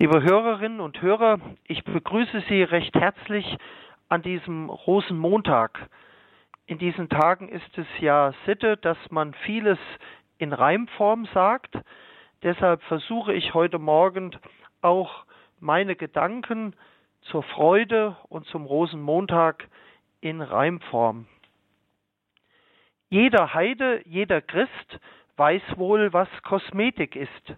Liebe 0.00 0.22
Hörerinnen 0.22 0.78
und 0.78 1.02
Hörer, 1.02 1.40
ich 1.64 1.82
begrüße 1.82 2.44
Sie 2.48 2.62
recht 2.62 2.94
herzlich 2.94 3.58
an 4.08 4.22
diesem 4.22 4.70
Rosenmontag. 4.70 5.90
In 6.66 6.78
diesen 6.78 7.08
Tagen 7.08 7.48
ist 7.48 7.76
es 7.76 7.88
ja 7.98 8.32
Sitte, 8.46 8.76
dass 8.76 8.96
man 9.10 9.34
vieles 9.44 9.78
in 10.38 10.52
Reimform 10.52 11.26
sagt. 11.34 11.76
Deshalb 12.44 12.80
versuche 12.84 13.34
ich 13.34 13.54
heute 13.54 13.80
Morgen 13.80 14.36
auch 14.82 15.24
meine 15.58 15.96
Gedanken 15.96 16.76
zur 17.22 17.42
Freude 17.42 18.16
und 18.28 18.46
zum 18.46 18.66
Rosenmontag 18.66 19.66
in 20.20 20.42
Reimform. 20.42 21.26
Jeder 23.10 23.52
Heide, 23.52 24.02
jeder 24.06 24.42
Christ 24.42 25.00
weiß 25.36 25.62
wohl, 25.74 26.12
was 26.12 26.28
Kosmetik 26.44 27.16
ist. 27.16 27.56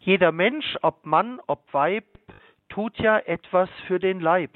Jeder 0.00 0.32
Mensch, 0.32 0.76
ob 0.82 1.04
Mann, 1.06 1.40
ob 1.46 1.60
Weib, 1.72 2.04
tut 2.68 2.98
ja 2.98 3.18
etwas 3.18 3.68
für 3.86 3.98
den 3.98 4.20
Leib. 4.20 4.50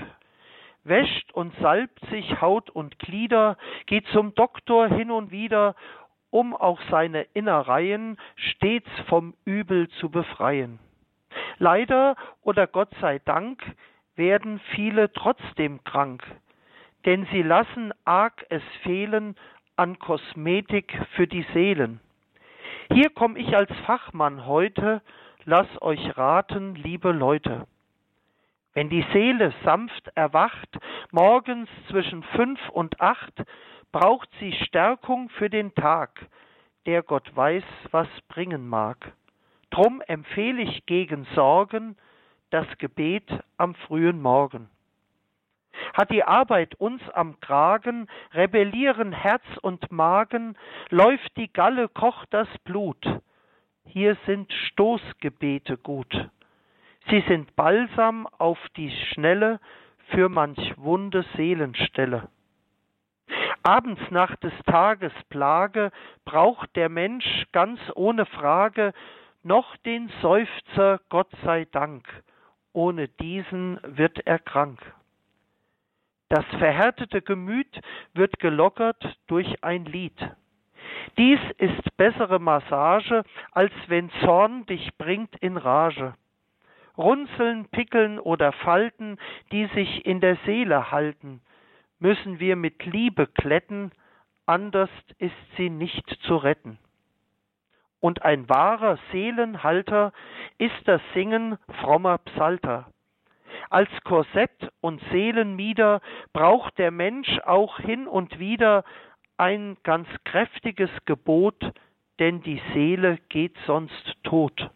Wäscht 0.85 1.33
und 1.33 1.55
salbt 1.61 2.01
sich 2.11 2.41
Haut 2.41 2.71
und 2.71 2.99
Glieder, 2.99 3.57
geht 3.87 4.07
zum 4.09 4.35
Doktor 4.35 4.89
hin 4.89 5.11
und 5.11 5.31
wieder, 5.31 5.75
um 6.31 6.55
auch 6.55 6.81
seine 6.91 7.23
Innereien 7.35 8.19
stets 8.37 8.89
vom 9.09 9.35
Übel 9.45 9.89
zu 10.01 10.11
befreien. 10.11 10.79
Leider 11.59 12.17
oder 12.43 12.67
Gott 12.67 12.91
sei 13.01 13.19
Dank 13.21 13.63
werden 14.17 14.61
viele 14.75 15.13
trotzdem 15.13 15.83
krank, 15.85 16.23
denn 17.05 17.27
sie 17.33 17.43
lassen 17.43 17.93
arg 18.05 18.45
es 18.51 18.63
fehlen 18.83 19.37
an 19.77 19.99
Kosmetik 19.99 20.93
für 21.15 21.27
die 21.27 21.47
Seelen. 21.55 22.01
Hier 22.93 23.11
komme 23.11 23.39
ich 23.39 23.55
als 23.55 23.71
Fachmann 23.87 24.47
heute 24.47 25.03
lass 25.49 25.67
euch 25.81 26.19
raten, 26.19 26.75
liebe 26.75 27.11
Leute. 27.11 27.67
Wenn 28.75 28.91
die 28.91 29.05
Seele 29.15 29.55
sanft 29.65 30.09
erwacht, 30.15 30.69
morgens 31.11 31.71
zwischen 31.89 32.23
fünf 32.23 32.61
und 32.69 33.01
acht, 33.01 33.33
braucht 33.91 34.29
sie 34.41 34.53
Stärkung 34.53 35.31
für 35.31 35.49
den 35.49 35.75
Tag, 35.75 36.27
der 36.85 37.03
Gott 37.03 37.35
weiß, 37.35 37.65
was 37.93 38.09
bringen 38.29 38.69
mag. 38.69 39.13
Drum 39.71 40.03
empfehle 40.07 40.61
ich 40.61 40.85
gegen 40.85 41.27
Sorgen 41.35 41.97
das 42.51 42.67
Gebet 42.77 43.27
am 43.57 43.75
frühen 43.75 44.21
Morgen. 44.21 44.69
Hat 45.95 46.11
die 46.11 46.25
Arbeit 46.25 46.75
uns 46.77 47.03
am 47.11 47.41
Kragen, 47.41 48.09
rebellieren 48.33 49.13
Herz 49.13 49.45
und 49.63 49.91
Magen, 49.91 50.57
läuft 50.91 51.37
die 51.37 51.53
Galle, 51.53 51.89
kocht 51.89 52.29
das 52.33 52.49
Blut, 52.65 53.05
hier 53.85 54.17
sind 54.27 54.53
Stoßgebete 54.53 55.79
gut. 55.79 56.29
Sie 57.09 57.25
sind 57.27 57.57
Balsam 57.57 58.27
auf 58.39 58.59
die 58.77 58.91
Schnelle 58.91 59.61
für 60.09 60.29
manch 60.29 60.75
wunde 60.77 61.25
Seelenstelle. 61.37 62.29
Abends 63.63 64.01
nach 64.11 64.37
des 64.37 64.53
Tages 64.67 65.13
Plage 65.31 65.91
braucht 66.25 66.75
der 66.77 66.89
Mensch 66.89 67.47
ganz 67.53 67.81
ohne 67.95 68.27
Frage 68.27 68.93
noch 69.43 69.77
den 69.79 70.11
Seufzer 70.21 71.01
Gott 71.09 71.31
sei 71.45 71.67
Dank, 71.67 72.07
ohne 72.73 73.09
diesen 73.09 73.81
wird 73.83 74.27
er 74.27 74.39
krank. 74.39 74.81
Das 76.29 76.45
verhärtete 76.59 77.23
Gemüt 77.23 77.81
wird 78.13 78.39
gelockert 78.39 79.19
durch 79.29 79.65
ein 79.65 79.87
Lied. 79.87 80.19
Dies 81.17 81.41
ist 81.57 81.97
bessere 81.97 82.39
Massage, 82.39 83.25
als 83.53 83.73
wenn 83.87 84.11
Zorn 84.21 84.67
dich 84.67 84.97
bringt 84.99 85.35
in 85.37 85.57
Rage. 85.57 86.15
Runzeln, 86.97 87.69
Pickeln 87.71 88.19
oder 88.19 88.53
Falten, 88.53 89.19
die 89.53 89.67
sich 89.67 90.05
in 90.05 90.21
der 90.21 90.37
Seele 90.45 90.91
halten, 90.91 91.41
müssen 91.99 92.41
wir 92.41 92.57
mit 92.57 92.85
Liebe 92.85 93.27
kletten, 93.27 93.93
anders 94.47 94.91
ist 95.19 95.35
sie 95.57 95.71
nicht 95.71 96.09
zu 96.23 96.37
retten. 96.37 96.79
Und 98.01 98.23
ein 98.23 98.49
wahrer 98.49 98.99
Seelenhalter 99.13 100.13
ist 100.59 100.77
das 100.87 101.01
Singen 101.15 101.59
frommer 101.81 102.19
Psalter. 102.19 102.93
Als 103.71 103.91
Korsett 104.05 104.73
und 104.81 105.01
Seelenmieder 105.11 106.01
braucht 106.33 106.79
der 106.79 106.91
Mensch 106.91 107.39
auch 107.45 107.79
hin 107.79 108.07
und 108.07 108.39
wieder 108.39 108.85
ein 109.37 109.77
ganz 109.83 110.09
kräftiges 110.25 110.91
Gebot, 111.05 111.73
denn 112.19 112.43
die 112.43 112.61
Seele 112.73 113.19
geht 113.29 113.57
sonst 113.67 114.17
tot. 114.25 114.71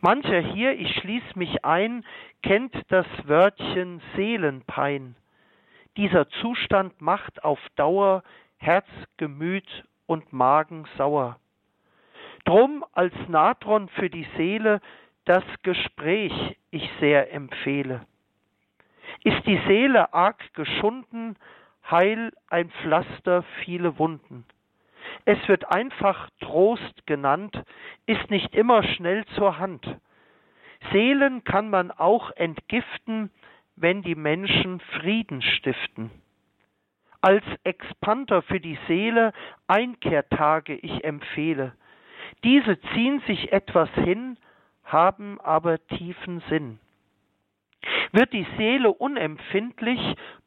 Mancher 0.00 0.40
hier, 0.40 0.78
ich 0.78 0.94
schließ 0.96 1.36
mich 1.36 1.64
ein, 1.64 2.04
kennt 2.42 2.74
das 2.88 3.06
Wörtchen 3.24 4.00
Seelenpein. 4.14 5.16
Dieser 5.96 6.28
Zustand 6.28 7.00
macht 7.00 7.42
auf 7.42 7.58
Dauer 7.76 8.22
Herz, 8.58 8.86
Gemüt 9.16 9.66
und 10.06 10.32
Magen 10.32 10.86
sauer. 10.96 11.38
Drum 12.44 12.84
als 12.92 13.14
Natron 13.28 13.88
für 13.88 14.08
die 14.08 14.26
Seele 14.36 14.80
das 15.28 15.44
Gespräch 15.62 16.32
ich 16.70 16.90
sehr 17.00 17.32
empfehle. 17.32 18.00
Ist 19.24 19.46
die 19.46 19.60
Seele 19.66 20.14
arg 20.14 20.54
geschunden, 20.54 21.36
Heil 21.90 22.32
ein 22.48 22.70
Pflaster, 22.70 23.44
viele 23.64 23.98
Wunden. 23.98 24.44
Es 25.24 25.38
wird 25.48 25.70
einfach 25.70 26.30
Trost 26.40 27.06
genannt, 27.06 27.62
ist 28.06 28.30
nicht 28.30 28.54
immer 28.54 28.82
schnell 28.82 29.24
zur 29.36 29.58
Hand. 29.58 29.86
Seelen 30.92 31.44
kann 31.44 31.70
man 31.70 31.90
auch 31.90 32.30
entgiften, 32.32 33.30
wenn 33.76 34.02
die 34.02 34.14
Menschen 34.14 34.80
Frieden 34.80 35.42
stiften. 35.42 36.10
Als 37.20 37.44
Expanter 37.64 38.42
für 38.42 38.60
die 38.60 38.78
Seele 38.86 39.32
Einkehrtage 39.66 40.74
ich 40.74 41.04
empfehle. 41.04 41.72
Diese 42.44 42.80
ziehen 42.92 43.20
sich 43.26 43.52
etwas 43.52 43.90
hin, 43.94 44.27
haben 44.92 45.40
aber 45.40 45.78
tiefen 45.86 46.42
Sinn. 46.48 46.80
Wird 48.12 48.32
die 48.32 48.46
Seele 48.56 48.92
unempfindlich, 48.92 50.00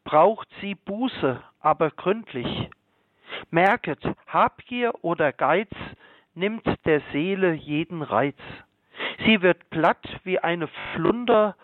braucht 0.04 0.48
sie 0.60 0.74
Buße, 0.74 1.42
aber 1.60 1.90
gründlich. 1.90 2.68
Merket, 3.50 4.00
Habgier 4.26 4.92
oder 5.02 5.32
Geiz 5.32 5.70
nimmt 6.34 6.66
der 6.84 7.00
Seele 7.12 7.52
jeden 7.52 8.02
Reiz. 8.02 8.38
Sie 9.24 9.42
wird 9.42 9.70
platt 9.70 10.04
wie 10.24 10.38
eine 10.38 10.68
Flunder, 10.94 11.56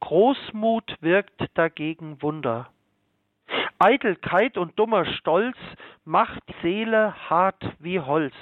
Großmut 0.00 0.96
wirkt 1.00 1.42
dagegen 1.54 2.20
Wunder. 2.20 2.70
Eitelkeit 3.78 4.58
und 4.58 4.78
dummer 4.78 5.04
Stolz 5.04 5.56
macht 6.04 6.42
Seele 6.62 7.14
hart 7.30 7.62
wie 7.78 8.00
Holz. 8.00 8.34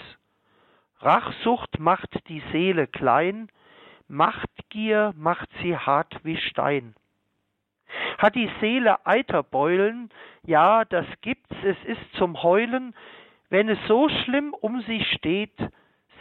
Rachsucht 1.00 1.78
macht 1.78 2.28
die 2.28 2.42
Seele 2.52 2.86
klein, 2.86 3.48
Machtgier 4.08 5.12
macht 5.16 5.48
sie 5.62 5.76
hart 5.76 6.24
wie 6.24 6.36
Stein. 6.36 6.94
Hat 8.18 8.34
die 8.34 8.50
Seele 8.60 9.04
Eiterbeulen, 9.06 10.10
ja, 10.44 10.84
das 10.84 11.06
gibt's, 11.20 11.54
es 11.62 11.76
ist 11.84 12.14
zum 12.14 12.42
Heulen, 12.42 12.94
wenn 13.50 13.68
es 13.68 13.78
so 13.86 14.08
schlimm 14.08 14.54
um 14.54 14.80
sie 14.82 15.04
steht, 15.16 15.56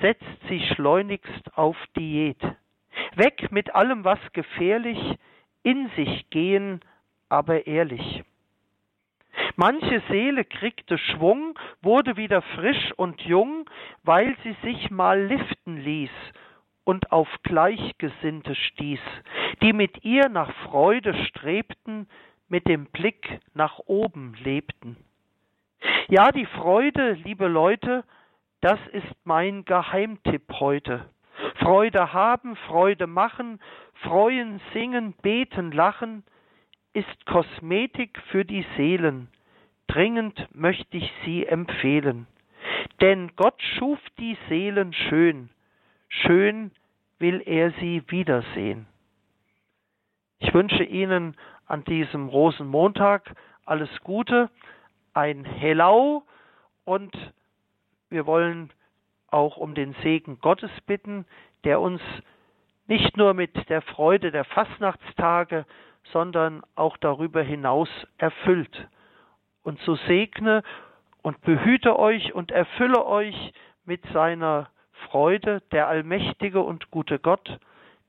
setzt 0.01 0.25
sie 0.49 0.59
schleunigst 0.73 1.57
auf 1.57 1.77
Diät. 1.95 2.41
Weg 3.15 3.51
mit 3.51 3.73
allem, 3.73 4.03
was 4.03 4.19
gefährlich, 4.33 4.99
in 5.63 5.89
sich 5.95 6.29
gehen, 6.29 6.81
aber 7.29 7.67
ehrlich. 7.67 8.23
Manche 9.55 10.01
Seele 10.09 10.43
kriegte 10.43 10.97
Schwung, 10.97 11.57
wurde 11.81 12.17
wieder 12.17 12.41
frisch 12.41 12.91
und 12.97 13.21
jung, 13.21 13.69
weil 14.03 14.35
sie 14.43 14.55
sich 14.63 14.89
mal 14.89 15.21
liften 15.21 15.77
ließ 15.77 16.11
und 16.83 17.11
auf 17.11 17.27
Gleichgesinnte 17.43 18.55
stieß, 18.55 18.99
die 19.61 19.73
mit 19.73 20.03
ihr 20.03 20.29
nach 20.29 20.51
Freude 20.65 21.13
strebten, 21.25 22.07
mit 22.47 22.67
dem 22.67 22.85
Blick 22.85 23.39
nach 23.53 23.79
oben 23.85 24.35
lebten. 24.43 24.97
Ja, 26.09 26.31
die 26.31 26.45
Freude, 26.45 27.13
liebe 27.13 27.47
Leute, 27.47 28.03
das 28.61 28.79
ist 28.91 29.15
mein 29.23 29.65
Geheimtipp 29.65 30.51
heute. 30.59 31.09
Freude 31.55 32.13
haben, 32.13 32.55
Freude 32.67 33.07
machen, 33.07 33.59
freuen, 33.93 34.59
singen, 34.73 35.13
beten, 35.21 35.71
lachen, 35.71 36.23
ist 36.93 37.25
Kosmetik 37.25 38.19
für 38.29 38.45
die 38.45 38.65
Seelen. 38.75 39.29
Dringend 39.87 40.47
möchte 40.53 40.97
ich 40.97 41.11
sie 41.25 41.45
empfehlen. 41.45 42.27
Denn 42.99 43.31
Gott 43.35 43.61
schuf 43.77 43.99
die 44.19 44.37
Seelen 44.49 44.93
schön, 44.93 45.49
schön 46.11 46.71
will 47.19 47.41
er 47.45 47.71
sie 47.79 48.03
wiedersehen. 48.07 48.87
Ich 50.39 50.53
wünsche 50.53 50.83
Ihnen 50.83 51.35
an 51.65 51.83
diesem 51.85 52.27
Rosenmontag 52.27 53.33
alles 53.65 53.89
Gute, 54.03 54.49
ein 55.13 55.45
Hellau 55.45 56.23
und 56.83 57.15
wir 58.09 58.25
wollen 58.25 58.71
auch 59.27 59.57
um 59.57 59.75
den 59.75 59.93
Segen 60.03 60.39
Gottes 60.39 60.71
bitten, 60.85 61.25
der 61.63 61.79
uns 61.79 62.01
nicht 62.87 63.15
nur 63.15 63.33
mit 63.33 63.69
der 63.69 63.81
Freude 63.81 64.31
der 64.31 64.43
Fastnachtstage, 64.43 65.65
sondern 66.11 66.61
auch 66.75 66.97
darüber 66.97 67.41
hinaus 67.41 67.89
erfüllt. 68.17 68.89
Und 69.63 69.79
so 69.81 69.95
segne 69.95 70.63
und 71.21 71.39
behüte 71.41 71.97
euch 71.97 72.33
und 72.33 72.51
erfülle 72.51 73.05
euch 73.05 73.53
mit 73.85 74.03
seiner 74.11 74.69
Freude 75.11 75.61
der 75.73 75.89
allmächtige 75.89 76.61
und 76.61 76.89
gute 76.89 77.19
Gott, 77.19 77.59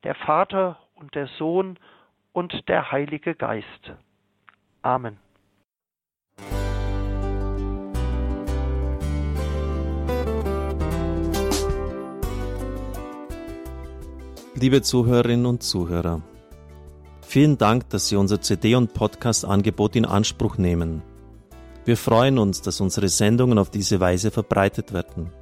der 0.04 0.14
Vater 0.14 0.78
und 0.94 1.16
der 1.16 1.28
Sohn 1.36 1.76
und 2.32 2.68
der 2.68 2.92
Heilige 2.92 3.34
Geist. 3.34 3.66
Amen. 4.82 5.18
Liebe 14.54 14.82
Zuhörerinnen 14.82 15.46
und 15.46 15.64
Zuhörer, 15.64 16.22
vielen 17.20 17.58
Dank, 17.58 17.90
dass 17.90 18.08
Sie 18.10 18.14
unser 18.14 18.40
CD- 18.40 18.76
und 18.76 18.94
Podcast-Angebot 18.94 19.96
in 19.96 20.04
Anspruch 20.04 20.56
nehmen. 20.56 21.02
Wir 21.84 21.96
freuen 21.96 22.38
uns, 22.38 22.62
dass 22.62 22.80
unsere 22.80 23.08
Sendungen 23.08 23.58
auf 23.58 23.70
diese 23.70 23.98
Weise 23.98 24.30
verbreitet 24.30 24.92
werden. 24.92 25.41